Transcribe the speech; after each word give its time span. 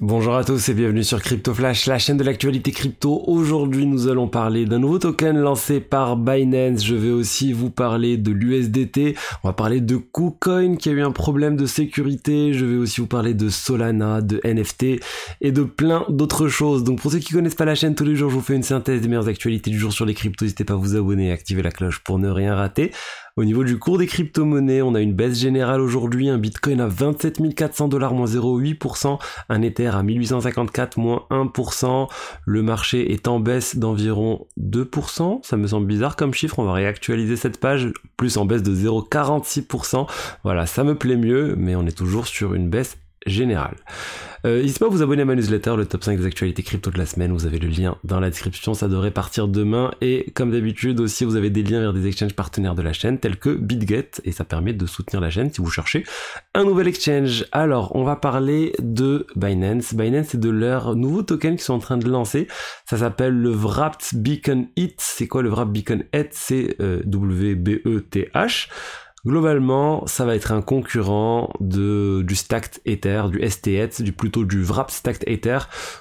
Bonjour 0.00 0.34
à 0.34 0.42
tous 0.42 0.68
et 0.68 0.74
bienvenue 0.74 1.04
sur 1.04 1.22
Crypto 1.22 1.54
Flash, 1.54 1.86
la 1.86 2.00
chaîne 2.00 2.16
de 2.16 2.24
l'actualité 2.24 2.72
crypto. 2.72 3.22
Aujourd'hui, 3.28 3.86
nous 3.86 4.08
allons 4.08 4.26
parler 4.26 4.66
d'un 4.66 4.80
nouveau 4.80 4.98
token 4.98 5.38
lancé 5.38 5.78
par 5.78 6.16
Binance. 6.16 6.84
Je 6.84 6.96
vais 6.96 7.12
aussi 7.12 7.52
vous 7.52 7.70
parler 7.70 8.16
de 8.16 8.32
l'USDT. 8.32 9.14
On 9.44 9.48
va 9.48 9.52
parler 9.52 9.80
de 9.80 9.94
KuCoin 9.94 10.74
qui 10.74 10.88
a 10.88 10.92
eu 10.92 11.00
un 11.00 11.12
problème 11.12 11.56
de 11.56 11.64
sécurité. 11.64 12.52
Je 12.52 12.64
vais 12.64 12.76
aussi 12.76 13.02
vous 13.02 13.06
parler 13.06 13.34
de 13.34 13.48
Solana, 13.48 14.20
de 14.20 14.40
NFT 14.44 15.00
et 15.40 15.52
de 15.52 15.62
plein 15.62 16.04
d'autres 16.08 16.48
choses. 16.48 16.82
Donc 16.82 17.00
pour 17.00 17.12
ceux 17.12 17.20
qui 17.20 17.32
connaissent 17.32 17.54
pas 17.54 17.64
la 17.64 17.76
chaîne, 17.76 17.94
tous 17.94 18.04
les 18.04 18.16
jours, 18.16 18.30
je 18.30 18.34
vous 18.34 18.42
fais 18.42 18.56
une 18.56 18.64
synthèse 18.64 19.00
des 19.00 19.06
meilleures 19.06 19.28
actualités 19.28 19.70
du 19.70 19.78
jour 19.78 19.92
sur 19.92 20.06
les 20.06 20.14
cryptos. 20.14 20.44
N'hésitez 20.44 20.64
pas 20.64 20.74
à 20.74 20.76
vous 20.76 20.96
abonner 20.96 21.28
et 21.28 21.30
activer 21.30 21.62
la 21.62 21.70
cloche 21.70 22.00
pour 22.00 22.18
ne 22.18 22.28
rien 22.30 22.56
rater. 22.56 22.90
Au 23.36 23.44
niveau 23.44 23.64
du 23.64 23.80
cours 23.80 23.98
des 23.98 24.06
crypto-monnaies, 24.06 24.80
on 24.80 24.94
a 24.94 25.00
une 25.00 25.12
baisse 25.12 25.36
générale 25.36 25.80
aujourd'hui, 25.80 26.28
un 26.28 26.38
Bitcoin 26.38 26.80
à 26.80 26.86
27 26.86 27.52
400 27.52 27.88
dollars 27.88 28.14
moins 28.14 28.26
0,8%, 28.26 29.18
un 29.48 29.62
Ether 29.62 29.88
à 29.88 30.04
1854 30.04 30.98
moins 30.98 31.26
1%, 31.32 32.08
le 32.46 32.62
marché 32.62 33.12
est 33.12 33.26
en 33.26 33.40
baisse 33.40 33.76
d'environ 33.76 34.46
2%, 34.60 35.40
ça 35.42 35.56
me 35.56 35.66
semble 35.66 35.88
bizarre 35.88 36.14
comme 36.14 36.32
chiffre, 36.32 36.60
on 36.60 36.64
va 36.64 36.74
réactualiser 36.74 37.34
cette 37.34 37.58
page, 37.58 37.92
plus 38.16 38.36
en 38.36 38.44
baisse 38.44 38.62
de 38.62 38.72
0,46%, 38.72 40.06
voilà, 40.44 40.66
ça 40.66 40.84
me 40.84 40.94
plaît 40.94 41.16
mieux, 41.16 41.56
mais 41.58 41.74
on 41.74 41.86
est 41.86 41.98
toujours 41.98 42.28
sur 42.28 42.54
une 42.54 42.70
baisse 42.70 42.96
général. 43.26 43.74
Euh, 44.46 44.60
N'hésitez 44.60 44.80
pas 44.80 44.86
à 44.86 44.88
vous 44.90 45.02
abonner 45.02 45.22
à 45.22 45.24
ma 45.24 45.34
newsletter, 45.34 45.74
le 45.76 45.86
top 45.86 46.04
5 46.04 46.18
des 46.18 46.26
actualités 46.26 46.62
crypto 46.62 46.90
de 46.90 46.98
la 46.98 47.06
semaine. 47.06 47.32
Vous 47.32 47.46
avez 47.46 47.58
le 47.58 47.68
lien 47.68 47.96
dans 48.04 48.20
la 48.20 48.28
description, 48.28 48.74
ça 48.74 48.88
devrait 48.88 49.10
partir 49.10 49.48
demain. 49.48 49.92
Et 50.02 50.30
comme 50.34 50.50
d'habitude 50.50 51.00
aussi, 51.00 51.24
vous 51.24 51.36
avez 51.36 51.48
des 51.48 51.62
liens 51.62 51.80
vers 51.80 51.94
des 51.94 52.06
exchanges 52.06 52.34
partenaires 52.34 52.74
de 52.74 52.82
la 52.82 52.92
chaîne, 52.92 53.18
tels 53.18 53.38
que 53.38 53.50
BitGet, 53.50 54.10
et 54.24 54.32
ça 54.32 54.44
permet 54.44 54.74
de 54.74 54.84
soutenir 54.86 55.22
la 55.22 55.30
chaîne 55.30 55.50
si 55.50 55.62
vous 55.62 55.70
cherchez 55.70 56.04
un 56.54 56.64
nouvel 56.64 56.88
exchange. 56.88 57.46
Alors, 57.52 57.96
on 57.96 58.04
va 58.04 58.16
parler 58.16 58.72
de 58.80 59.26
Binance. 59.34 59.94
Binance, 59.94 60.34
et 60.34 60.38
de 60.38 60.50
leur 60.50 60.94
nouveau 60.94 61.22
token 61.22 61.56
qu'ils 61.56 61.64
sont 61.64 61.74
en 61.74 61.78
train 61.78 61.96
de 61.96 62.08
lancer. 62.08 62.46
Ça 62.84 62.98
s'appelle 62.98 63.34
le 63.34 63.50
Wrapped 63.50 64.20
Beacon 64.20 64.66
It. 64.76 64.96
C'est 64.98 65.26
quoi 65.26 65.42
le 65.42 65.48
Wrapped 65.48 65.72
Beacon 65.72 66.04
It? 66.14 66.28
C'est 66.32 66.76
euh, 66.80 67.00
W-B-E-T-H. 67.06 68.68
Globalement, 69.26 70.06
ça 70.06 70.26
va 70.26 70.36
être 70.36 70.52
un 70.52 70.60
concurrent 70.60 71.50
de, 71.60 72.22
du 72.26 72.34
Stacked 72.34 72.82
Ether, 72.84 73.22
du 73.30 73.40
STETH, 73.48 74.02
du 74.02 74.12
plutôt 74.12 74.44
du 74.44 74.62
Wrap 74.62 74.90
Stacked 74.90 75.26
Ether. 75.26 75.60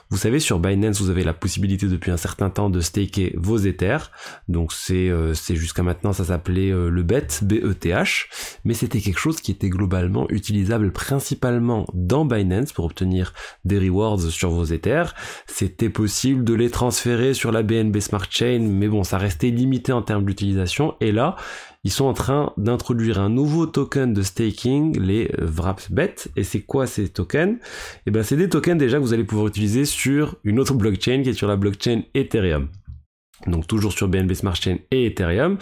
Vous 0.09 0.17
savez, 0.17 0.41
sur 0.41 0.59
Binance, 0.59 0.99
vous 0.99 1.09
avez 1.09 1.23
la 1.23 1.33
possibilité 1.33 1.87
depuis 1.87 2.11
un 2.11 2.17
certain 2.17 2.49
temps 2.49 2.69
de 2.69 2.81
staker 2.81 3.33
vos 3.37 3.57
Ethers. 3.57 4.11
Donc 4.49 4.73
c'est 4.73 5.07
euh, 5.07 5.33
jusqu'à 5.33 5.83
maintenant, 5.83 6.11
ça 6.11 6.25
s'appelait 6.25 6.69
euh, 6.71 6.89
le 6.89 7.01
BET, 7.03 7.27
B-E-T-H. 7.43 8.25
Mais 8.65 8.73
c'était 8.73 8.99
quelque 8.99 9.19
chose 9.19 9.39
qui 9.39 9.51
était 9.51 9.69
globalement 9.69 10.29
utilisable 10.29 10.91
principalement 10.91 11.85
dans 11.93 12.25
Binance 12.25 12.73
pour 12.73 12.83
obtenir 12.83 13.33
des 13.63 13.79
rewards 13.79 14.19
sur 14.19 14.51
vos 14.51 14.65
Ethers. 14.65 15.15
C'était 15.47 15.89
possible 15.89 16.43
de 16.43 16.53
les 16.53 16.69
transférer 16.69 17.33
sur 17.33 17.53
la 17.53 17.63
BNB 17.63 17.99
Smart 18.01 18.25
Chain, 18.29 18.67
mais 18.69 18.89
bon, 18.89 19.05
ça 19.05 19.17
restait 19.17 19.49
limité 19.49 19.93
en 19.93 20.01
termes 20.01 20.25
d'utilisation. 20.25 20.95
Et 20.99 21.13
là, 21.13 21.37
ils 21.83 21.91
sont 21.91 22.05
en 22.05 22.13
train 22.13 22.53
d'introduire 22.57 23.19
un 23.19 23.29
nouveau 23.29 23.65
token 23.65 24.13
de 24.13 24.21
staking, 24.21 24.99
les 24.99 25.29
WrapBet. 25.37 26.15
Et 26.35 26.43
c'est 26.43 26.61
quoi 26.61 26.87
ces 26.87 27.09
tokens? 27.09 27.57
Eh 28.05 28.11
ben, 28.11 28.23
c'est 28.23 28.37
des 28.37 28.49
tokens 28.49 28.77
déjà 28.77 28.97
que 28.97 29.03
vous 29.03 29.13
allez 29.13 29.23
pouvoir 29.23 29.47
utiliser 29.47 29.85
sur 29.85 30.35
une 30.43 30.59
autre 30.59 30.75
blockchain 30.75 31.23
qui 31.23 31.29
est 31.29 31.33
sur 31.33 31.47
la 31.47 31.57
blockchain 31.57 32.03
Ethereum 32.13 32.69
donc 33.47 33.67
toujours 33.67 33.91
sur 33.91 34.07
BNB 34.07 34.33
Smart 34.33 34.55
Chain 34.55 34.77
et 34.91 35.07
Ethereum. 35.07 35.57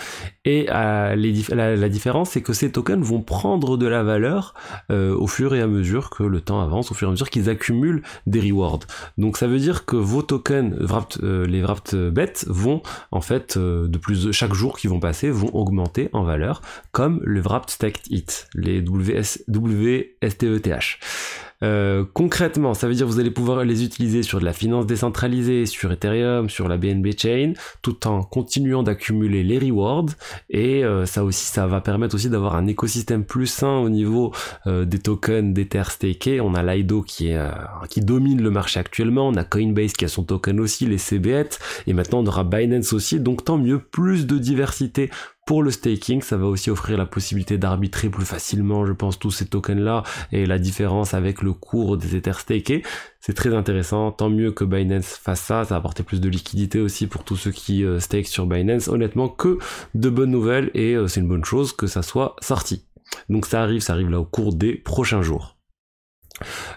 Et 0.45 0.67
euh, 0.69 1.15
la, 1.15 1.89
différence, 1.89 2.31
c'est 2.31 2.41
que 2.41 2.53
ces 2.53 2.71
tokens 2.71 3.03
vont 3.03 3.21
prendre 3.21 3.77
de 3.77 3.88
la 3.88 4.03
valeur 4.03 4.53
euh, 4.91 5.15
au 5.15 5.27
fur 5.27 5.53
et 5.55 5.61
à 5.61 5.67
mesure 5.67 6.09
que 6.09 6.23
le 6.23 6.41
temps 6.41 6.61
avance, 6.61 6.91
au 6.91 6.93
fur 6.93 7.07
et 7.07 7.09
à 7.09 7.11
mesure 7.11 7.29
qu'ils 7.29 7.49
accumulent 7.49 8.01
des 8.27 8.39
rewards. 8.39 8.79
Donc 9.17 9.38
ça 9.38 9.47
veut 9.47 9.59
dire 9.59 9.85
que 9.85 9.95
vos 9.95 10.21
tokens, 10.21 10.75
euh, 11.23 11.45
les 11.45 11.61
Wrapped 11.61 11.95
Bet, 12.11 12.33
vont 12.47 12.81
en 13.11 13.21
fait 13.21 13.57
de 13.57 13.97
plus 13.97 14.31
chaque 14.31 14.53
jour 14.53 14.77
qui 14.77 14.88
vont 14.88 14.99
passer 14.99 15.29
vont 15.29 15.53
augmenter 15.53 16.09
en 16.13 16.23
valeur, 16.23 16.61
comme 16.91 17.19
le 17.23 17.41
Wrapped 17.41 17.69
Staked 17.69 18.03
It, 18.09 18.47
les 18.56 18.81
WS, 18.81 19.44
WSTETH. 19.47 21.00
Concrètement, 22.13 22.73
ça 22.73 22.88
veut 22.88 22.95
dire 22.95 23.06
que 23.06 23.11
vous 23.11 23.19
allez 23.19 23.31
pouvoir 23.31 23.63
les 23.63 23.83
utiliser 23.83 24.23
sur 24.23 24.39
de 24.39 24.45
la 24.45 24.53
finance 24.53 24.88
décentralisée, 24.88 25.67
sur 25.67 25.91
Ethereum, 25.91 26.50
sur 26.50 26.67
la 26.67 26.77
BNB 26.77 27.09
Chain, 27.17 27.53
tout 27.81 28.07
en 28.07 28.23
continuant 28.23 28.83
d'accumuler 28.83 29.43
les 29.43 29.59
rewards. 29.59 30.07
Et 30.49 30.83
euh, 30.83 31.05
ça 31.05 31.23
aussi, 31.23 31.45
ça 31.45 31.67
va 31.67 31.81
permettre 31.81 32.15
aussi 32.15 32.29
d'avoir 32.29 32.55
un 32.55 32.67
écosystème 32.67 33.23
plus 33.23 33.47
sain 33.47 33.77
au 33.77 33.89
niveau 33.89 34.33
euh, 34.67 34.85
des 34.85 34.99
tokens 34.99 35.53
d'Ether 35.53 35.83
stakés. 35.89 36.41
On 36.41 36.53
a 36.53 36.63
Lido 36.63 37.01
qui 37.01 37.29
est 37.29 37.39
qui 37.89 38.01
domine 38.01 38.41
le 38.41 38.51
marché 38.51 38.79
actuellement. 38.79 39.27
On 39.27 39.35
a 39.35 39.43
Coinbase 39.43 39.93
qui 39.93 40.05
a 40.05 40.07
son 40.07 40.23
token 40.23 40.59
aussi, 40.59 40.85
les 40.85 40.97
CBET, 40.97 41.49
et 41.87 41.93
maintenant 41.93 42.19
on 42.19 42.27
aura 42.27 42.43
Binance 42.43 42.93
aussi. 42.93 43.19
Donc 43.19 43.43
tant 43.43 43.57
mieux, 43.57 43.79
plus 43.79 44.27
de 44.27 44.38
diversité 44.38 45.09
pour 45.46 45.63
le 45.63 45.72
staking, 45.72 46.22
ça 46.22 46.38
va 46.38 46.46
aussi 46.46 46.69
offrir 46.69 46.97
la 46.97 47.06
possibilité 47.06 47.57
d'arbitrer 47.57 48.09
plus 48.09 48.25
facilement, 48.25 48.85
je 48.85 48.94
pense, 48.94 49.18
tous 49.18 49.31
ces 49.31 49.47
tokens-là 49.47 50.03
et 50.31 50.46
la 50.46 50.59
différence 50.59 51.13
avec 51.13 51.41
le 51.41 51.53
cours 51.53 51.97
des 51.97 52.16
Ethers 52.16 52.40
stakés. 52.40 52.84
C'est 53.19 53.34
très 53.34 53.53
intéressant. 53.53 54.12
Tant 54.12 54.30
mieux 54.30 54.51
que 54.51 54.63
Binance 54.63 55.07
fasse 55.07 55.41
ça. 55.41 55.63
Ça 55.66 55.75
va 55.75 55.78
apporter 55.78 56.03
plus 56.03 56.22
de 56.22 56.30
liquidité 56.30 56.80
aussi 56.80 57.07
pour 57.07 57.24
tous 57.24 57.38
ceux 57.38 57.51
qui 57.51 57.84
euh, 57.84 58.00
sur 58.24 58.46
Binance. 58.46 58.88
Honnêtement, 58.88 59.30
que 59.30 59.57
de 59.96 60.09
bonnes 60.09 60.31
nouvelles 60.31 60.69
et 60.74 60.94
euh, 60.94 61.07
c'est 61.07 61.22
une 61.22 61.28
bonne 61.28 61.46
chose 61.46 61.74
que 61.74 61.88
ça 61.88 62.03
soit 62.03 62.35
sorti. 62.41 62.85
Donc 63.30 63.46
ça 63.46 63.62
arrive, 63.63 63.81
ça 63.81 63.94
arrive 63.94 64.09
là 64.09 64.19
au 64.19 64.25
cours 64.25 64.53
des 64.53 64.75
prochains 64.75 65.22
jours. 65.22 65.57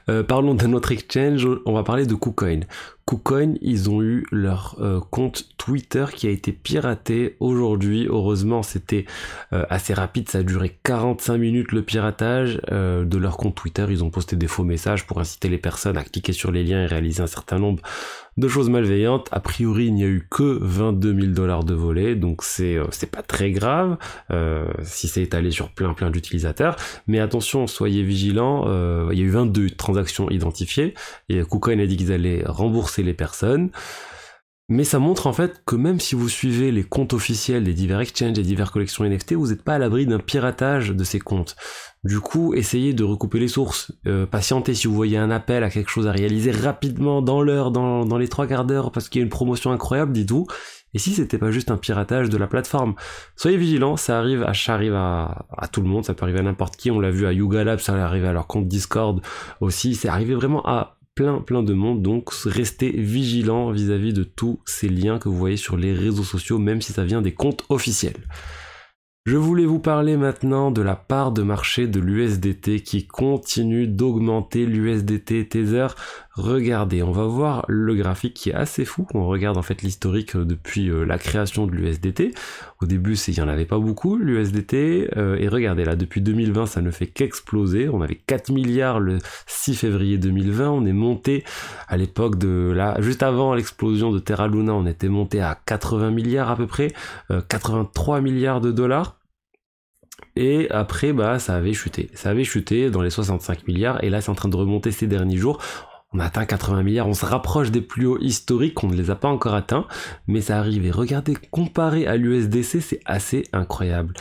Euh, 0.08 0.22
parlons 0.22 0.54
d'un 0.54 0.72
autre 0.72 0.92
exchange, 0.92 1.48
on 1.66 1.72
va 1.72 1.82
parler 1.82 2.06
de 2.06 2.14
KuCoin. 2.14 2.60
KuCoin, 3.06 3.54
ils 3.60 3.90
ont 3.90 4.02
eu 4.02 4.24
leur 4.32 4.76
euh, 4.80 4.98
compte 5.10 5.48
Twitter 5.58 6.06
qui 6.14 6.26
a 6.26 6.30
été 6.30 6.52
piraté 6.52 7.36
aujourd'hui. 7.38 8.06
Heureusement, 8.08 8.62
c'était 8.62 9.04
euh, 9.52 9.64
assez 9.68 9.92
rapide, 9.92 10.30
ça 10.30 10.38
a 10.38 10.42
duré 10.42 10.78
45 10.84 11.36
minutes 11.36 11.72
le 11.72 11.82
piratage 11.82 12.60
de 12.70 13.18
leur 13.18 13.36
compte 13.36 13.54
Twitter. 13.54 13.86
Ils 13.88 14.02
ont 14.04 14.10
posté 14.10 14.36
des 14.36 14.46
faux 14.46 14.64
messages 14.64 15.06
pour 15.06 15.20
inciter 15.20 15.48
les 15.48 15.58
personnes 15.58 15.96
à 15.96 16.04
cliquer 16.04 16.32
sur 16.32 16.50
les 16.50 16.64
liens 16.64 16.82
et 16.82 16.86
réaliser 16.86 17.22
un 17.22 17.26
certain 17.26 17.58
nombre 17.58 17.82
de 18.36 18.48
choses 18.48 18.68
malveillantes. 18.68 19.28
A 19.32 19.40
priori, 19.40 19.86
il 19.86 19.94
n'y 19.94 20.04
a 20.04 20.08
eu 20.08 20.26
que 20.28 20.58
22 20.60 21.14
000 21.14 21.26
dollars 21.28 21.64
de 21.64 21.74
volets, 21.74 22.16
donc 22.16 22.42
c'est 22.42 22.78
c'est 22.90 23.10
pas 23.10 23.22
très 23.22 23.52
grave 23.52 23.96
si 24.82 25.08
c'est 25.08 25.22
étalé 25.22 25.50
sur 25.50 25.70
plein 25.70 25.94
plein 25.94 26.10
d'utilisateurs. 26.10 26.76
Mais 27.06 27.20
attention, 27.20 27.66
soyez 27.66 28.02
vigilants. 28.02 28.64
il 29.10 29.18
y 29.18 29.22
a 29.22 29.24
eu 29.24 29.30
22 29.30 29.70
transactions 29.70 30.30
identifiées 30.30 30.94
et 31.28 31.42
KuCoin 31.42 31.78
a 31.78 31.86
dit 31.86 31.96
qu'ils 31.96 32.12
allaient 32.12 32.42
rembourser 32.44 32.93
les 33.02 33.14
personnes. 33.14 33.70
Mais 34.70 34.84
ça 34.84 34.98
montre 34.98 35.26
en 35.26 35.34
fait 35.34 35.62
que 35.66 35.76
même 35.76 36.00
si 36.00 36.14
vous 36.14 36.28
suivez 36.28 36.72
les 36.72 36.84
comptes 36.84 37.12
officiels 37.12 37.64
des 37.64 37.74
divers 37.74 38.00
exchanges, 38.00 38.32
des 38.32 38.42
diverses 38.42 38.70
collections 38.70 39.04
NFT, 39.04 39.34
vous 39.34 39.48
n'êtes 39.48 39.62
pas 39.62 39.74
à 39.74 39.78
l'abri 39.78 40.06
d'un 40.06 40.18
piratage 40.18 40.88
de 40.88 41.04
ces 41.04 41.20
comptes. 41.20 41.54
Du 42.02 42.20
coup, 42.20 42.54
essayez 42.54 42.94
de 42.94 43.04
recouper 43.04 43.38
les 43.38 43.48
sources. 43.48 43.92
Euh, 44.06 44.24
patientez 44.24 44.74
si 44.74 44.86
vous 44.86 44.94
voyez 44.94 45.18
un 45.18 45.30
appel 45.30 45.64
à 45.64 45.70
quelque 45.70 45.90
chose 45.90 46.06
à 46.06 46.12
réaliser 46.12 46.50
rapidement, 46.50 47.20
dans 47.20 47.42
l'heure, 47.42 47.72
dans, 47.72 48.06
dans 48.06 48.16
les 48.16 48.28
trois 48.28 48.46
quarts 48.46 48.64
d'heure, 48.64 48.90
parce 48.90 49.10
qu'il 49.10 49.20
y 49.20 49.22
a 49.22 49.24
une 49.24 49.30
promotion 49.30 49.70
incroyable, 49.70 50.12
dites-vous. 50.12 50.46
Et 50.94 50.98
si 50.98 51.12
c'était 51.12 51.38
pas 51.38 51.50
juste 51.50 51.70
un 51.70 51.76
piratage 51.76 52.30
de 52.30 52.38
la 52.38 52.46
plateforme? 52.46 52.94
Soyez 53.36 53.58
vigilants, 53.58 53.96
ça 53.98 54.18
arrive, 54.18 54.46
ça 54.54 54.74
arrive 54.74 54.94
à, 54.94 55.46
à 55.58 55.68
tout 55.68 55.82
le 55.82 55.88
monde, 55.88 56.04
ça 56.04 56.14
peut 56.14 56.22
arriver 56.22 56.38
à 56.38 56.42
n'importe 56.42 56.76
qui. 56.76 56.90
On 56.90 57.00
l'a 57.00 57.10
vu 57.10 57.26
à 57.26 57.32
Yuga 57.32 57.64
Lab, 57.64 57.80
ça 57.80 57.94
arrivé 58.02 58.28
à 58.28 58.32
leur 58.32 58.46
compte 58.46 58.66
Discord 58.66 59.20
aussi. 59.60 59.94
C'est 59.94 60.08
arrivé 60.08 60.34
vraiment 60.34 60.64
à 60.64 60.98
plein 61.14 61.40
plein 61.40 61.62
de 61.62 61.74
monde 61.74 62.02
donc 62.02 62.30
restez 62.44 62.90
vigilants 62.90 63.70
vis-à-vis 63.70 64.12
de 64.12 64.24
tous 64.24 64.60
ces 64.66 64.88
liens 64.88 65.18
que 65.18 65.28
vous 65.28 65.36
voyez 65.36 65.56
sur 65.56 65.76
les 65.76 65.92
réseaux 65.92 66.24
sociaux 66.24 66.58
même 66.58 66.80
si 66.80 66.92
ça 66.92 67.04
vient 67.04 67.22
des 67.22 67.34
comptes 67.34 67.64
officiels. 67.68 68.16
Je 69.26 69.38
voulais 69.38 69.64
vous 69.64 69.78
parler 69.78 70.18
maintenant 70.18 70.70
de 70.70 70.82
la 70.82 70.96
part 70.96 71.32
de 71.32 71.42
marché 71.42 71.86
de 71.86 71.98
l'USDT 71.98 72.82
qui 72.82 73.06
continue 73.06 73.86
d'augmenter 73.86 74.66
l'USDT 74.66 75.48
Tether. 75.48 75.86
Regardez, 76.36 77.04
on 77.04 77.12
va 77.12 77.26
voir 77.26 77.64
le 77.68 77.94
graphique 77.94 78.34
qui 78.34 78.50
est 78.50 78.54
assez 78.54 78.84
fou. 78.84 79.06
On 79.14 79.24
regarde 79.24 79.56
en 79.56 79.62
fait 79.62 79.82
l'historique 79.82 80.34
euh, 80.34 80.44
depuis 80.44 80.90
euh, 80.90 81.04
la 81.04 81.16
création 81.16 81.66
de 81.66 81.70
l'USDT. 81.70 82.34
Au 82.82 82.86
début, 82.86 83.14
il 83.14 83.34
n'y 83.34 83.40
en 83.40 83.46
avait 83.46 83.66
pas 83.66 83.78
beaucoup, 83.78 84.16
l'USDT. 84.16 85.10
Euh, 85.16 85.36
et 85.38 85.46
regardez 85.46 85.84
là, 85.84 85.94
depuis 85.94 86.20
2020, 86.20 86.66
ça 86.66 86.82
ne 86.82 86.90
fait 86.90 87.06
qu'exploser. 87.06 87.88
On 87.88 88.02
avait 88.02 88.16
4 88.16 88.50
milliards 88.50 88.98
le 88.98 89.18
6 89.46 89.76
février 89.76 90.18
2020. 90.18 90.70
On 90.70 90.84
est 90.84 90.92
monté 90.92 91.44
à 91.86 91.96
l'époque 91.96 92.36
de 92.36 92.72
là, 92.74 93.00
juste 93.00 93.22
avant 93.22 93.54
l'explosion 93.54 94.10
de 94.10 94.18
Terra 94.18 94.48
Luna, 94.48 94.74
on 94.74 94.86
était 94.86 95.08
monté 95.08 95.40
à 95.40 95.56
80 95.66 96.10
milliards 96.10 96.50
à 96.50 96.56
peu 96.56 96.66
près, 96.66 96.92
83 97.48 98.20
milliards 98.20 98.60
de 98.60 98.72
dollars. 98.72 99.20
Et 100.36 100.68
après, 100.70 101.12
bah, 101.12 101.38
ça 101.38 101.54
avait 101.54 101.72
chuté. 101.74 102.10
Ça 102.14 102.30
avait 102.30 102.44
chuté 102.44 102.90
dans 102.90 103.02
les 103.02 103.10
65 103.10 103.68
milliards. 103.68 104.02
Et 104.02 104.10
là, 104.10 104.20
c'est 104.20 104.30
en 104.30 104.34
train 104.34 104.48
de 104.48 104.56
remonter 104.56 104.90
ces 104.90 105.06
derniers 105.06 105.36
jours. 105.36 105.60
On 106.14 106.20
atteint 106.20 106.46
80 106.46 106.82
milliards. 106.84 107.08
On 107.08 107.14
se 107.14 107.26
rapproche 107.26 107.70
des 107.72 107.80
plus 107.80 108.06
hauts 108.06 108.18
historiques. 108.20 108.82
On 108.84 108.88
ne 108.88 108.96
les 108.96 109.10
a 109.10 109.16
pas 109.16 109.28
encore 109.28 109.54
atteints. 109.54 109.86
Mais 110.28 110.40
ça 110.40 110.58
arrive. 110.58 110.86
Et 110.86 110.90
regardez, 110.90 111.36
comparé 111.50 112.06
à 112.06 112.16
l'USDC, 112.16 112.80
c'est 112.80 113.00
assez 113.04 113.44
incroyable. 113.52 114.14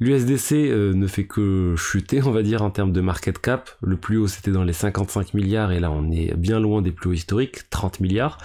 L'USDC 0.00 0.52
ne 0.72 1.06
fait 1.06 1.24
que 1.24 1.74
chuter, 1.76 2.20
on 2.24 2.32
va 2.32 2.42
dire, 2.42 2.62
en 2.62 2.70
termes 2.70 2.92
de 2.92 3.00
market 3.00 3.38
cap. 3.38 3.70
Le 3.80 3.96
plus 3.96 4.16
haut, 4.16 4.26
c'était 4.26 4.50
dans 4.50 4.64
les 4.64 4.72
55 4.72 5.34
milliards, 5.34 5.70
et 5.70 5.78
là, 5.78 5.90
on 5.90 6.10
est 6.10 6.34
bien 6.34 6.58
loin 6.58 6.82
des 6.82 6.90
plus 6.90 7.10
hauts 7.10 7.14
historiques, 7.14 7.70
30 7.70 8.00
milliards. 8.00 8.38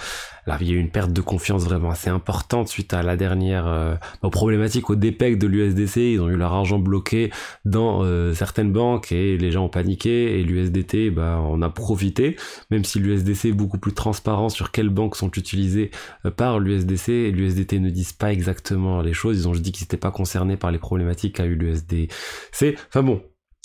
Il 0.62 0.68
y 0.68 0.72
a 0.72 0.76
eu 0.76 0.80
une 0.80 0.90
perte 0.90 1.12
de 1.12 1.22
confiance 1.22 1.64
vraiment 1.64 1.90
assez 1.90 2.10
importante 2.10 2.68
suite 2.68 2.94
à 2.94 3.04
la 3.04 3.16
dernière 3.16 3.68
euh, 3.68 3.96
problématique 4.32 4.90
au 4.90 4.96
DPEC 4.96 5.38
de 5.38 5.48
l'USDC. 5.48 5.98
Ils 5.98 6.22
ont 6.22 6.30
eu 6.30 6.36
leur 6.36 6.54
argent 6.54 6.80
bloqué 6.80 7.32
dans 7.66 8.04
euh, 8.04 8.34
certaines 8.34 8.72
banques 8.72 9.12
et 9.12 9.38
les 9.38 9.52
gens 9.52 9.66
ont 9.66 9.70
paniqué 9.70 10.40
et 10.40 10.44
l'USDT 10.44 11.12
bah, 11.12 11.40
en 11.40 11.62
a 11.62 11.70
profité. 11.70 12.36
Même 12.72 12.84
si 12.84 13.00
l'USDC 13.00 13.46
est 13.46 13.54
beaucoup 13.54 13.78
plus 13.78 13.94
transparent 13.94 14.50
sur 14.50 14.72
quelles 14.72 14.90
banques 14.90 15.16
sont 15.16 15.32
utilisées 15.32 15.92
euh, 16.26 16.32
par 16.32 16.60
l'USDC, 16.60 17.32
l'USDT 17.32 17.80
ne 17.80 17.90
disent 17.90 18.14
pas 18.14 18.32
exactement 18.32 19.02
les 19.02 19.14
choses. 19.14 19.40
Ils 19.40 19.48
ont 19.48 19.54
juste 19.54 19.66
dit 19.66 19.72
qu'ils 19.72 19.86
n'étaient 19.86 19.98
pas 19.98 20.12
concernés 20.12 20.58
par 20.58 20.72
les 20.72 20.80
problématiques 20.80 21.36
qu'a 21.36 21.46
eu 21.46 21.56
l'USDC. 21.56 22.78
Enfin 22.90 23.04
bon, 23.04 23.22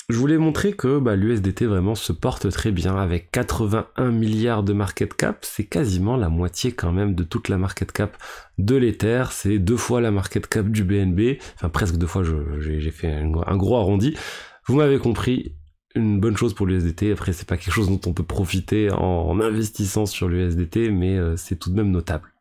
je 0.09 0.19
voulais 0.19 0.37
montrer 0.37 0.75
que 0.75 0.99
bah, 0.99 1.17
l'USDT 1.17 1.65
vraiment 1.65 1.95
se 1.95 2.13
porte 2.13 2.51
très 2.51 2.73
bien 2.73 2.97
avec 2.97 3.31
81 3.31 4.11
milliards 4.11 4.63
de 4.63 4.75
market 4.75 5.15
cap, 5.15 5.39
c'est 5.43 5.65
quasiment 5.65 6.17
la 6.17 6.29
moitié 6.29 6.73
quand 6.73 6.93
même 6.93 7.15
de 7.15 7.25
toute 7.25 7.49
la 7.49 7.57
market 7.57 7.91
cap 7.91 8.17
de 8.59 8.77
l'Ether, 8.77 9.25
c'est 9.31 9.59
deux 9.59 9.79
fois 9.79 10.01
la 10.01 10.11
market 10.11 10.47
cap 10.47 10.69
du 10.69 10.85
BNB, 10.85 11.39
enfin 11.55 11.71
presque 11.71 11.97
deux 11.97 12.07
fois, 12.07 12.23
j'ai 12.59 12.91
fait 12.91 13.13
un, 13.13 13.57
gros 13.57 13.77
arrondi. 13.77 14.15
Vous 14.67 14.77
m'avez 14.77 14.99
compris, 14.99 15.55
une 15.95 16.21
bonne 16.21 16.37
chose 16.37 16.55
pour 16.55 16.67
l'USDT. 16.67 17.13
Après, 17.13 17.33
c'est 17.33 17.47
pas 17.47 17.57
quelque 17.57 17.73
chose 17.73 17.89
dont 17.89 18.01
on 18.07 18.13
peut 18.13 18.25
profiter 18.25 18.91
en, 18.91 19.41
investissant 19.41 20.07
sur 20.07 20.29
l'USDT, 20.29 20.91
mais 20.91 21.17
euh, 21.17 21.37
c'est 21.37 21.57
tout 21.57 21.71
de 21.71 21.77
même 21.77 21.91
notable. 21.91 22.33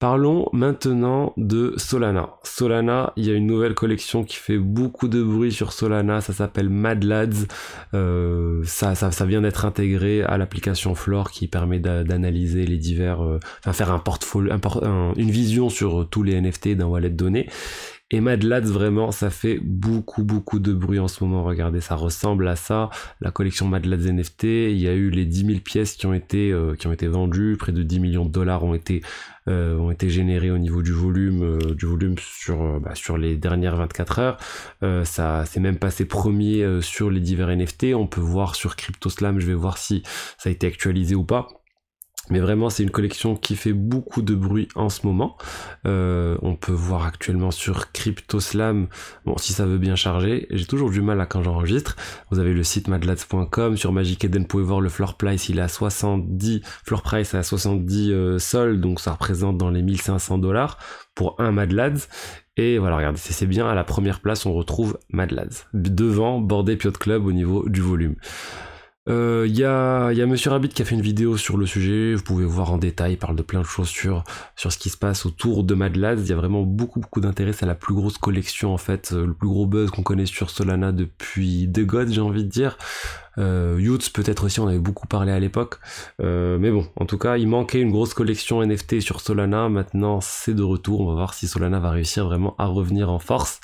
Parlons 0.00 0.48
maintenant 0.54 1.34
de 1.36 1.74
Solana. 1.76 2.30
Solana, 2.42 3.12
il 3.16 3.26
y 3.26 3.30
a 3.30 3.34
une 3.34 3.46
nouvelle 3.46 3.74
collection 3.74 4.24
qui 4.24 4.36
fait 4.36 4.56
beaucoup 4.56 5.08
de 5.08 5.22
bruit 5.22 5.52
sur 5.52 5.74
Solana, 5.74 6.22
ça 6.22 6.32
s'appelle 6.32 6.70
Mad 6.70 7.04
Lads. 7.04 7.46
Euh, 7.92 8.62
ça, 8.64 8.94
ça, 8.94 9.26
vient 9.26 9.42
d'être 9.42 9.66
intégré 9.66 10.22
à 10.22 10.38
l'application 10.38 10.94
Floor 10.94 11.30
qui 11.30 11.48
permet 11.48 11.80
d'analyser 11.80 12.64
les 12.64 12.78
divers, 12.78 13.22
euh, 13.22 13.40
enfin 13.58 13.74
faire 13.74 13.92
un 13.92 13.98
portfolio, 13.98 14.54
une 15.18 15.30
vision 15.30 15.68
sur 15.68 16.08
tous 16.08 16.22
les 16.22 16.40
NFT 16.40 16.76
d'un 16.76 16.86
wallet 16.86 17.10
donné. 17.10 17.50
Et 18.12 18.20
Mad 18.20 18.42
Lads, 18.42 18.72
vraiment, 18.72 19.12
ça 19.12 19.30
fait 19.30 19.60
beaucoup, 19.62 20.24
beaucoup 20.24 20.58
de 20.58 20.72
bruit 20.72 20.98
en 20.98 21.06
ce 21.06 21.22
moment. 21.22 21.44
Regardez, 21.44 21.80
ça 21.80 21.94
ressemble 21.94 22.48
à 22.48 22.56
ça. 22.56 22.90
La 23.20 23.30
collection 23.30 23.68
Mad 23.68 23.86
Lads 23.86 24.10
NFT, 24.12 24.44
il 24.44 24.78
y 24.78 24.88
a 24.88 24.94
eu 24.94 25.10
les 25.10 25.24
10 25.24 25.46
000 25.46 25.58
pièces 25.60 25.94
qui 25.94 26.06
ont 26.06 26.12
été, 26.12 26.50
euh, 26.50 26.74
qui 26.74 26.88
ont 26.88 26.92
été 26.92 27.06
vendues. 27.06 27.56
Près 27.56 27.70
de 27.70 27.84
10 27.84 28.00
millions 28.00 28.24
de 28.24 28.32
dollars 28.32 28.64
ont 28.64 28.74
été, 28.74 29.02
euh, 29.46 29.76
ont 29.76 29.92
été 29.92 30.10
générés 30.10 30.50
au 30.50 30.58
niveau 30.58 30.82
du 30.82 30.90
volume, 30.90 31.42
euh, 31.44 31.74
du 31.74 31.86
volume 31.86 32.16
sur, 32.18 32.80
bah, 32.80 32.96
sur 32.96 33.16
les 33.16 33.36
dernières 33.36 33.76
24 33.76 34.18
heures. 34.18 34.38
ça 35.04 35.44
s'est 35.46 35.60
même 35.60 35.78
passé 35.78 36.04
premier 36.04 36.80
sur 36.82 37.10
les 37.10 37.20
divers 37.20 37.50
NFT. 37.50 37.94
On 37.94 38.08
peut 38.08 38.20
voir 38.20 38.56
sur 38.56 38.74
CryptoSlam, 38.74 39.38
je 39.38 39.46
vais 39.46 39.54
voir 39.54 39.78
si 39.78 40.02
ça 40.36 40.48
a 40.48 40.52
été 40.52 40.66
actualisé 40.66 41.14
ou 41.14 41.24
pas. 41.24 41.59
Mais 42.30 42.38
vraiment, 42.38 42.70
c'est 42.70 42.82
une 42.82 42.90
collection 42.90 43.36
qui 43.36 43.56
fait 43.56 43.72
beaucoup 43.72 44.22
de 44.22 44.34
bruit 44.34 44.68
en 44.74 44.88
ce 44.88 45.06
moment. 45.06 45.36
Euh, 45.86 46.36
on 46.42 46.54
peut 46.54 46.72
voir 46.72 47.04
actuellement 47.04 47.50
sur 47.50 47.92
CryptoSlam, 47.92 48.88
bon, 49.26 49.36
si 49.36 49.52
ça 49.52 49.66
veut 49.66 49.78
bien 49.78 49.96
charger, 49.96 50.46
j'ai 50.50 50.66
toujours 50.66 50.90
du 50.90 51.02
mal 51.02 51.20
à 51.20 51.26
quand 51.26 51.42
j'enregistre. 51.42 51.96
Vous 52.30 52.38
avez 52.38 52.54
le 52.54 52.62
site 52.62 52.88
madlads.com, 52.88 53.76
sur 53.76 53.92
Magic 53.92 54.24
Eden, 54.24 54.42
vous 54.42 54.48
pouvez 54.48 54.64
voir 54.64 54.80
le 54.80 54.88
floor 54.88 55.16
price, 55.16 55.48
il 55.48 55.58
est 55.58 55.62
à 55.62 55.68
70, 55.68 56.62
floor 56.84 57.02
price 57.02 57.34
à 57.34 57.42
70 57.42 58.12
euh, 58.12 58.38
sols, 58.38 58.80
donc 58.80 59.00
ça 59.00 59.12
représente 59.12 59.58
dans 59.58 59.70
les 59.70 59.82
1500 59.82 60.38
dollars 60.38 60.78
pour 61.14 61.34
un 61.38 61.52
Madlads. 61.52 62.06
Et 62.56 62.78
voilà, 62.78 62.96
regardez, 62.96 63.18
c'est 63.18 63.46
bien, 63.46 63.68
à 63.68 63.74
la 63.74 63.84
première 63.84 64.20
place, 64.20 64.44
on 64.44 64.52
retrouve 64.52 64.98
Madlads. 65.08 65.66
Devant, 65.72 66.40
Bordé 66.40 66.76
Piot 66.76 66.92
Club 66.92 67.26
au 67.26 67.32
niveau 67.32 67.68
du 67.68 67.80
volume. 67.80 68.16
Il 69.06 69.12
euh, 69.14 69.46
y, 69.46 69.64
a, 69.64 70.12
y 70.12 70.20
a 70.20 70.26
Monsieur 70.26 70.50
Rabbit 70.50 70.68
qui 70.68 70.82
a 70.82 70.84
fait 70.84 70.94
une 70.94 71.00
vidéo 71.00 71.38
sur 71.38 71.56
le 71.56 71.64
sujet, 71.64 72.14
vous 72.14 72.22
pouvez 72.22 72.44
voir 72.44 72.70
en 72.70 72.76
détail, 72.76 73.14
il 73.14 73.16
parle 73.16 73.34
de 73.34 73.40
plein 73.40 73.60
de 73.60 73.64
choses 73.64 73.88
sur, 73.88 74.24
sur 74.56 74.70
ce 74.70 74.76
qui 74.76 74.90
se 74.90 74.98
passe 74.98 75.24
autour 75.24 75.64
de 75.64 75.74
Mad 75.74 75.96
Lads, 75.96 76.20
il 76.20 76.28
y 76.28 76.32
a 76.34 76.36
vraiment 76.36 76.64
beaucoup 76.64 77.00
beaucoup 77.00 77.22
d'intérêt, 77.22 77.54
c'est 77.54 77.64
la 77.64 77.74
plus 77.74 77.94
grosse 77.94 78.18
collection 78.18 78.74
en 78.74 78.76
fait, 78.76 79.12
euh, 79.12 79.26
le 79.26 79.32
plus 79.32 79.48
gros 79.48 79.66
buzz 79.66 79.90
qu'on 79.90 80.02
connaît 80.02 80.26
sur 80.26 80.50
Solana 80.50 80.92
depuis 80.92 81.66
The 81.72 81.80
God 81.80 82.08
j'ai 82.10 82.20
envie 82.20 82.44
de 82.44 82.50
dire. 82.50 82.76
Euh, 83.38 83.98
peut-être 84.12 84.44
aussi, 84.44 84.60
on 84.60 84.68
avait 84.68 84.78
beaucoup 84.78 85.06
parlé 85.06 85.32
à 85.32 85.38
l'époque. 85.38 85.78
Euh, 86.20 86.58
mais 86.58 86.70
bon, 86.70 86.86
en 86.96 87.06
tout 87.06 87.18
cas, 87.18 87.36
il 87.36 87.48
manquait 87.48 87.80
une 87.80 87.90
grosse 87.90 88.14
collection 88.14 88.64
NFT 88.64 89.00
sur 89.00 89.20
Solana. 89.20 89.68
Maintenant, 89.68 90.20
c'est 90.20 90.54
de 90.54 90.62
retour. 90.62 91.00
On 91.00 91.06
va 91.06 91.14
voir 91.14 91.34
si 91.34 91.46
Solana 91.46 91.78
va 91.80 91.90
réussir 91.90 92.26
vraiment 92.26 92.54
à 92.58 92.66
revenir 92.66 93.10
en 93.10 93.18
force 93.18 93.60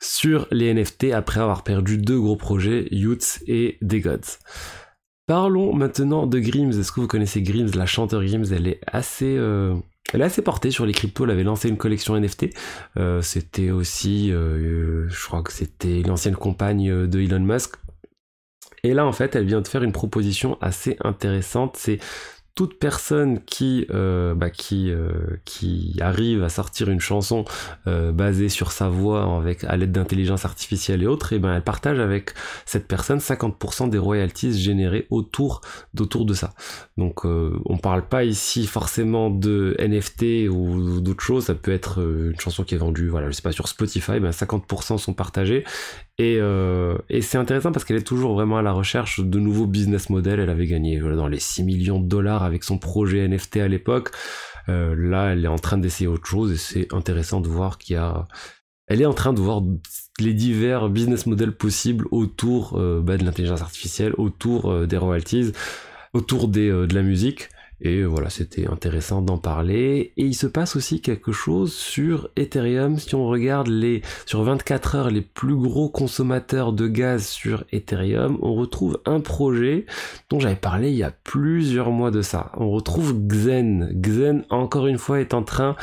sur 0.00 0.46
les 0.50 0.72
NFT 0.72 1.12
après 1.12 1.40
avoir 1.40 1.64
perdu 1.64 1.98
deux 1.98 2.20
gros 2.20 2.36
projets, 2.36 2.88
Youths 2.90 3.40
et 3.46 3.78
The. 3.86 4.38
Parlons 5.26 5.74
maintenant 5.74 6.26
de 6.26 6.38
Grims. 6.38 6.70
Est-ce 6.70 6.92
que 6.92 7.00
vous 7.00 7.06
connaissez 7.06 7.42
Grims? 7.42 7.70
La 7.74 7.86
chanteur 7.86 8.24
Grims, 8.24 8.46
elle 8.52 8.68
est 8.68 8.80
assez... 8.86 9.36
Euh, 9.36 9.74
elle 10.14 10.22
est 10.22 10.24
assez 10.24 10.40
portée 10.40 10.70
sur 10.70 10.86
les 10.86 10.94
cryptos, 10.94 11.24
elle 11.24 11.32
avait 11.32 11.42
lancé 11.42 11.68
une 11.68 11.76
collection 11.76 12.18
NFT. 12.18 12.46
Euh, 12.96 13.20
c'était 13.20 13.70
aussi, 13.70 14.30
je 14.30 15.26
crois 15.26 15.42
que 15.42 15.52
c'était 15.52 16.00
l'ancienne 16.00 16.34
compagne 16.34 17.06
de 17.06 17.20
Elon 17.20 17.40
Musk. 17.40 17.74
Et 18.84 18.94
là, 18.94 19.06
en 19.06 19.12
fait, 19.12 19.34
elle 19.36 19.44
vient 19.44 19.60
de 19.60 19.68
faire 19.68 19.82
une 19.82 19.92
proposition 19.92 20.58
assez 20.60 20.96
intéressante. 21.04 21.76
C'est 21.76 21.98
toute 22.58 22.80
personne 22.80 23.38
qui 23.44 23.86
euh, 23.92 24.34
bah, 24.34 24.48
euh, 24.72 25.12
qui 25.44 25.96
arrive 26.00 26.42
à 26.42 26.48
sortir 26.48 26.90
une 26.90 26.98
chanson 26.98 27.44
euh, 27.86 28.10
basée 28.10 28.48
sur 28.48 28.72
sa 28.72 28.88
voix 28.88 29.36
avec 29.36 29.62
à 29.62 29.76
l'aide 29.76 29.92
d'intelligence 29.92 30.44
artificielle 30.44 31.04
et 31.04 31.06
autres 31.06 31.32
et 31.32 31.36
eh 31.36 31.38
ben 31.38 31.54
elle 31.54 31.62
partage 31.62 32.00
avec 32.00 32.32
cette 32.66 32.88
personne 32.88 33.18
50% 33.18 33.90
des 33.90 33.98
royalties 33.98 34.58
générées 34.58 35.06
autour 35.10 35.60
d'autour 35.94 36.24
de 36.24 36.34
ça. 36.34 36.52
Donc 36.96 37.24
on 37.24 37.78
parle 37.80 38.08
pas 38.08 38.24
ici 38.24 38.66
forcément 38.66 39.30
de 39.30 39.76
NFT 39.78 40.50
ou 40.50 41.00
d'autres 41.00 41.22
choses. 41.22 41.44
Ça 41.44 41.54
peut 41.54 41.70
être 41.70 42.00
une 42.00 42.40
chanson 42.40 42.64
qui 42.64 42.74
est 42.74 42.78
vendue 42.78 43.06
voilà 43.08 43.28
je 43.28 43.36
sais 43.36 43.42
pas 43.42 43.52
sur 43.52 43.68
Spotify 43.68 44.18
ben 44.18 44.30
50% 44.30 44.98
sont 44.98 45.14
partagés 45.14 45.62
et, 46.20 46.40
et 47.08 47.22
c'est 47.22 47.38
intéressant 47.38 47.70
parce 47.70 47.84
qu'elle 47.84 47.98
est 47.98 48.02
toujours 48.14 48.34
vraiment 48.34 48.58
à 48.58 48.62
la 48.62 48.72
recherche 48.72 49.20
de 49.20 49.38
nouveaux 49.38 49.66
business 49.66 50.10
models. 50.10 50.40
Elle 50.40 50.50
avait 50.50 50.66
gagné 50.66 50.98
dans 50.98 51.28
les 51.28 51.38
6 51.38 51.62
millions 51.62 52.00
de 52.00 52.08
dollars 52.08 52.47
avec 52.48 52.64
son 52.64 52.78
projet 52.78 53.26
NFT 53.28 53.58
à 53.58 53.68
l'époque. 53.68 54.10
Euh, 54.68 54.94
là, 54.96 55.32
elle 55.32 55.44
est 55.44 55.48
en 55.48 55.58
train 55.58 55.78
d'essayer 55.78 56.08
autre 56.08 56.26
chose 56.26 56.52
et 56.52 56.56
c'est 56.56 56.92
intéressant 56.92 57.40
de 57.40 57.48
voir 57.48 57.78
qu'il 57.78 57.94
y 57.94 57.96
a. 57.96 58.26
Elle 58.86 59.02
est 59.02 59.06
en 59.06 59.14
train 59.14 59.32
de 59.32 59.40
voir 59.40 59.62
les 60.18 60.34
divers 60.34 60.88
business 60.88 61.26
models 61.26 61.52
possibles 61.52 62.06
autour 62.10 62.78
euh, 62.78 63.00
bah, 63.02 63.16
de 63.18 63.24
l'intelligence 63.24 63.60
artificielle, 63.60 64.14
autour 64.16 64.70
euh, 64.70 64.86
des 64.86 64.96
royalties, 64.96 65.52
autour 66.14 66.48
de 66.48 66.88
la 66.92 67.02
musique. 67.02 67.50
Et 67.80 68.02
voilà, 68.04 68.28
c'était 68.28 68.66
intéressant 68.66 69.22
d'en 69.22 69.38
parler. 69.38 70.12
Et 70.16 70.24
il 70.24 70.34
se 70.34 70.48
passe 70.48 70.74
aussi 70.74 71.00
quelque 71.00 71.30
chose 71.30 71.72
sur 71.72 72.28
Ethereum. 72.36 72.98
Si 72.98 73.14
on 73.14 73.26
regarde 73.26 73.68
les, 73.68 74.02
sur 74.26 74.42
24 74.42 74.94
heures, 74.96 75.10
les 75.10 75.20
plus 75.20 75.54
gros 75.54 75.88
consommateurs 75.88 76.72
de 76.72 76.88
gaz 76.88 77.26
sur 77.26 77.64
Ethereum, 77.70 78.38
on 78.42 78.54
retrouve 78.54 79.00
un 79.06 79.20
projet 79.20 79.86
dont 80.28 80.40
j'avais 80.40 80.56
parlé 80.56 80.90
il 80.90 80.96
y 80.96 81.04
a 81.04 81.12
plusieurs 81.12 81.92
mois 81.92 82.10
de 82.10 82.22
ça. 82.22 82.50
On 82.56 82.70
retrouve 82.70 83.14
Xen. 83.26 83.92
Xen, 83.94 84.44
encore 84.50 84.88
une 84.88 84.98
fois, 84.98 85.20
est 85.20 85.32
en 85.32 85.44
train, 85.44 85.76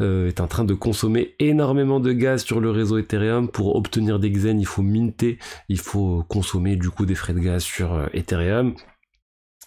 euh, 0.00 0.28
est 0.28 0.40
en 0.40 0.46
train 0.46 0.64
de 0.64 0.74
consommer 0.74 1.34
énormément 1.40 1.98
de 1.98 2.12
gaz 2.12 2.44
sur 2.44 2.60
le 2.60 2.70
réseau 2.70 2.98
Ethereum. 2.98 3.48
Pour 3.48 3.74
obtenir 3.74 4.20
des 4.20 4.30
Xen, 4.30 4.60
il 4.60 4.66
faut 4.66 4.82
minter, 4.82 5.38
il 5.68 5.80
faut 5.80 6.24
consommer 6.28 6.76
du 6.76 6.90
coup 6.90 7.06
des 7.06 7.16
frais 7.16 7.34
de 7.34 7.40
gaz 7.40 7.64
sur 7.64 7.94
euh, 7.94 8.06
Ethereum. 8.14 8.74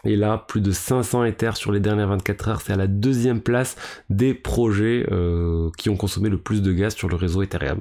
Et 0.05 0.17
là, 0.17 0.37
plus 0.37 0.59
de 0.59 0.71
500 0.71 1.23
Ethers 1.23 1.55
sur 1.55 1.71
les 1.71 1.79
dernières 1.79 2.09
24 2.09 2.47
heures, 2.49 2.61
c'est 2.61 2.73
à 2.73 2.75
la 2.75 2.87
deuxième 2.87 3.39
place 3.39 3.77
des 4.09 4.33
projets 4.33 5.05
euh, 5.11 5.69
qui 5.77 5.89
ont 5.89 5.95
consommé 5.95 6.27
le 6.29 6.37
plus 6.37 6.61
de 6.61 6.73
gaz 6.73 6.93
sur 6.93 7.07
le 7.07 7.15
réseau 7.15 7.41
Ethereum. 7.41 7.79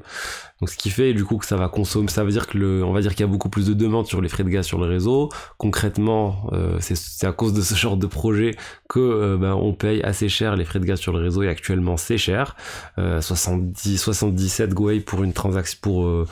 Donc 0.61 0.71
ce 0.71 0.76
qui 0.76 0.91
fait 0.91 1.14
du 1.14 1.25
coup 1.25 1.38
que 1.38 1.47
ça 1.47 1.57
va 1.57 1.69
consommer, 1.69 2.07
ça 2.07 2.23
veut 2.23 2.31
dire 2.31 2.47
que 2.47 2.57
le, 2.57 2.85
on 2.85 2.93
va 2.93 3.00
dire 3.00 3.11
qu'il 3.11 3.23
y 3.23 3.29
a 3.29 3.33
beaucoup 3.33 3.49
plus 3.49 3.67
de 3.67 3.75
demandes 3.75 4.07
sur 4.07 4.21
les 4.21 4.29
frais 4.29 4.45
de 4.45 4.50
gaz 4.50 4.64
sur 4.64 4.79
le 4.79 4.87
réseau. 4.87 5.31
Concrètement, 5.59 6.49
euh, 6.52 6.76
c'est 6.81 7.26
à 7.26 7.33
cause 7.33 7.55
de 7.55 7.61
ce 7.61 7.75
genre 7.75 7.97
de 7.97 8.07
projet 8.07 8.55
que 8.88 9.00
euh, 9.00 9.37
ben, 9.37 9.55
on 9.55 9.73
paye 9.73 10.00
assez 10.02 10.29
cher 10.29 10.55
les 10.55 10.64
frais 10.64 10.79
de 10.79 10.85
gaz 10.85 11.00
sur 11.00 11.12
le 11.12 11.19
réseau 11.19 11.43
et 11.43 11.49
actuellement 11.49 11.97
c'est 11.97 12.19
cher. 12.19 12.55
70, 12.97 13.99
77 13.99 14.75
Gwei 14.75 15.00
pour 15.00 15.25
une 15.25 15.33
transaction 15.33 15.79
pour 15.83 16.26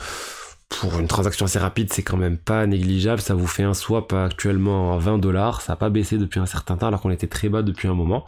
pour 0.71 0.99
une 0.99 1.09
transaction 1.09 1.45
assez 1.45 1.59
rapide, 1.59 1.93
c'est 1.93 2.03
quand 2.03 2.17
même 2.17 2.39
pas 2.39 2.67
négligeable. 2.67 3.21
Ça 3.21 3.35
vous 3.35 3.47
fait 3.47 3.65
un 3.65 3.75
swap 3.75 4.13
actuellement 4.13 4.95
à 4.95 4.99
20 4.99 5.19
dollars. 5.19 5.61
Ça 5.61 5.73
n'a 5.73 5.77
pas 5.77 5.91
baissé 5.91 6.17
depuis 6.17 6.41
un 6.41 6.47
certain 6.47 6.77
temps 6.77 6.87
alors 6.87 7.03
qu'on 7.03 7.11
était 7.11 7.27
très 7.27 7.51
bas 7.51 7.63
depuis 7.63 7.89
un 7.89 7.95
moment. 7.95 8.25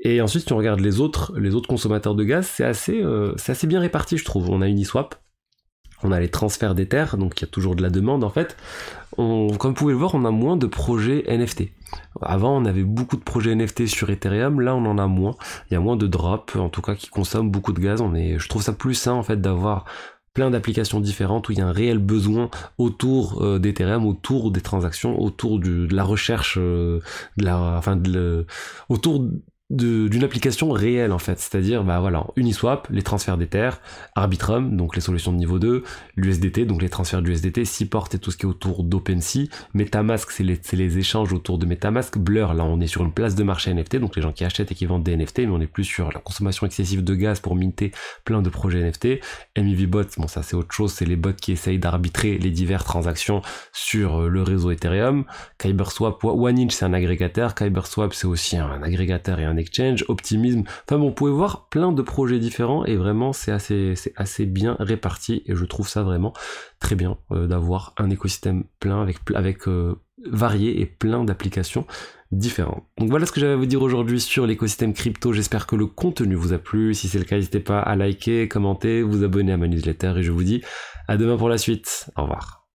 Et 0.00 0.20
ensuite, 0.20 0.46
si 0.46 0.52
on 0.52 0.58
regarde 0.58 0.80
les 0.80 1.00
autres, 1.00 1.32
consommateurs 1.66 2.14
de 2.14 2.24
gaz, 2.24 2.46
c'est 2.46 2.64
assez, 2.64 3.02
euh, 3.02 3.32
c'est 3.38 3.52
assez 3.52 3.66
bien 3.66 3.80
réparti, 3.80 4.18
je 4.18 4.24
trouve. 4.24 4.50
On 4.50 4.60
a 4.60 4.68
Uniswap, 4.68 5.14
on 6.02 6.12
a 6.12 6.20
les 6.20 6.28
transferts 6.28 6.74
d'Ether, 6.74 7.06
donc 7.16 7.40
il 7.40 7.42
y 7.42 7.44
a 7.44 7.50
toujours 7.50 7.76
de 7.76 7.82
la 7.82 7.88
demande 7.88 8.22
en 8.22 8.30
fait. 8.30 8.56
Comme 9.16 9.48
vous 9.48 9.72
pouvez 9.72 9.92
le 9.92 9.98
voir, 9.98 10.14
on 10.14 10.24
a 10.26 10.30
moins 10.30 10.56
de 10.56 10.66
projets 10.66 11.24
NFT. 11.28 11.70
Avant, 12.20 12.60
on 12.60 12.66
avait 12.66 12.82
beaucoup 12.82 13.16
de 13.16 13.22
projets 13.22 13.54
NFT 13.54 13.86
sur 13.86 14.10
Ethereum, 14.10 14.60
là 14.60 14.74
on 14.74 14.84
en 14.84 14.98
a 14.98 15.06
moins. 15.06 15.36
Il 15.70 15.74
y 15.74 15.76
a 15.76 15.80
moins 15.80 15.96
de 15.96 16.06
drops, 16.06 16.56
en 16.56 16.68
tout 16.68 16.82
cas 16.82 16.94
qui 16.94 17.08
consomment 17.08 17.50
beaucoup 17.50 17.72
de 17.72 17.80
gaz. 17.80 18.02
On 18.02 18.12
je 18.14 18.48
trouve 18.48 18.62
ça 18.62 18.74
plus 18.74 18.94
sain 18.94 19.12
en 19.12 19.22
fait 19.22 19.40
d'avoir 19.40 19.86
plein 20.36 20.50
d'applications 20.50 21.00
différentes 21.00 21.48
où 21.48 21.52
il 21.52 21.58
y 21.58 21.62
a 21.62 21.66
un 21.66 21.72
réel 21.72 21.96
besoin 21.96 22.50
autour 22.76 23.42
euh, 23.42 23.58
d'Ethereum, 23.58 24.04
autour 24.04 24.50
des 24.50 24.60
transactions, 24.60 25.18
autour 25.18 25.58
de 25.58 25.88
la 25.90 26.04
recherche, 26.04 26.58
de 26.58 27.00
la, 27.38 27.56
enfin, 27.78 27.96
de 27.96 28.44
autour 28.90 29.24
d'une 29.68 30.22
application 30.22 30.70
réelle 30.70 31.10
en 31.10 31.18
fait, 31.18 31.40
c'est-à-dire 31.40 31.82
bah 31.82 31.98
voilà, 31.98 32.24
Uniswap, 32.36 32.86
les 32.88 33.02
transferts 33.02 33.36
d'Ether, 33.36 33.70
Arbitrum, 34.14 34.76
donc 34.76 34.94
les 34.94 35.00
solutions 35.00 35.32
de 35.32 35.38
niveau 35.38 35.58
2, 35.58 35.82
l'USDT, 36.14 36.66
donc 36.66 36.82
les 36.82 36.88
transferts 36.88 37.20
d'USDT, 37.20 37.64
Seaport 37.64 38.08
et 38.12 38.18
tout 38.18 38.30
ce 38.30 38.36
qui 38.36 38.44
est 38.44 38.48
autour 38.48 38.84
d'OpenSea, 38.84 39.48
Metamask, 39.74 40.30
c'est 40.30 40.44
les, 40.44 40.60
les, 40.72 40.98
échanges 40.98 41.32
autour 41.32 41.58
de 41.58 41.66
Metamask, 41.66 42.16
Blur, 42.16 42.54
là 42.54 42.62
on 42.62 42.80
est 42.80 42.86
sur 42.86 43.02
une 43.02 43.10
place 43.10 43.34
de 43.34 43.42
marché 43.42 43.74
NFT, 43.74 43.96
donc 43.96 44.14
les 44.14 44.22
gens 44.22 44.30
qui 44.30 44.44
achètent 44.44 44.70
et 44.70 44.74
qui 44.76 44.86
vendent 44.86 45.02
des 45.02 45.16
NFT, 45.16 45.40
mais 45.40 45.48
on 45.48 45.60
est 45.60 45.66
plus 45.66 45.84
sur 45.84 46.12
la 46.12 46.20
consommation 46.20 46.64
excessive 46.64 47.02
de 47.02 47.14
gaz 47.16 47.40
pour 47.40 47.56
minter 47.56 47.90
plein 48.24 48.42
de 48.42 48.50
projets 48.50 48.88
NFT, 48.88 49.20
MEV 49.56 49.86
bon 49.86 50.28
ça 50.28 50.44
c'est 50.44 50.54
autre 50.54 50.72
chose, 50.72 50.92
c'est 50.92 51.06
les 51.06 51.16
bots 51.16 51.32
qui 51.32 51.50
essayent 51.50 51.80
d'arbitrer 51.80 52.38
les 52.38 52.50
diverses 52.50 52.84
transactions 52.84 53.42
sur 53.72 54.22
euh, 54.22 54.28
le 54.28 54.42
réseau 54.42 54.70
Ethereum, 54.70 55.24
KyberSwap, 55.58 56.22
OneInch 56.22 56.72
c'est 56.72 56.84
un 56.84 56.92
agrégateur, 56.92 57.56
KyberSwap 57.56 58.14
c'est 58.14 58.28
aussi 58.28 58.56
un 58.56 58.80
agrégateur 58.84 59.40
et 59.40 59.44
un 59.44 59.55
exchange, 59.56 60.04
optimisme. 60.08 60.64
Enfin 60.84 60.98
bon, 60.98 61.08
vous 61.08 61.14
pouvez 61.14 61.32
voir 61.32 61.68
plein 61.68 61.92
de 61.92 62.02
projets 62.02 62.38
différents 62.38 62.84
et 62.84 62.96
vraiment 62.96 63.32
c'est 63.32 63.52
assez, 63.52 63.94
c'est 63.96 64.12
assez 64.16 64.46
bien 64.46 64.76
réparti 64.78 65.42
et 65.46 65.54
je 65.54 65.64
trouve 65.64 65.88
ça 65.88 66.02
vraiment 66.02 66.32
très 66.80 66.94
bien 66.94 67.18
euh, 67.32 67.46
d'avoir 67.46 67.94
un 67.98 68.10
écosystème 68.10 68.64
plein 68.80 69.02
avec, 69.02 69.18
avec 69.34 69.68
euh, 69.68 70.00
varié 70.30 70.80
et 70.80 70.86
plein 70.86 71.24
d'applications 71.24 71.86
différentes. 72.32 72.84
Donc 72.98 73.10
voilà 73.10 73.26
ce 73.26 73.32
que 73.32 73.40
j'avais 73.40 73.52
à 73.52 73.56
vous 73.56 73.66
dire 73.66 73.82
aujourd'hui 73.82 74.20
sur 74.20 74.46
l'écosystème 74.46 74.92
crypto. 74.92 75.32
J'espère 75.32 75.66
que 75.66 75.76
le 75.76 75.86
contenu 75.86 76.34
vous 76.34 76.52
a 76.52 76.58
plu. 76.58 76.94
Si 76.94 77.08
c'est 77.08 77.18
le 77.18 77.24
cas, 77.24 77.36
n'hésitez 77.36 77.60
pas 77.60 77.80
à 77.80 77.94
liker, 77.96 78.48
commenter, 78.48 79.02
vous 79.02 79.22
abonner 79.22 79.52
à 79.52 79.56
ma 79.56 79.68
newsletter 79.68 80.14
et 80.16 80.22
je 80.22 80.32
vous 80.32 80.42
dis 80.42 80.62
à 81.08 81.16
demain 81.16 81.36
pour 81.36 81.48
la 81.48 81.58
suite. 81.58 82.10
Au 82.16 82.22
revoir. 82.22 82.65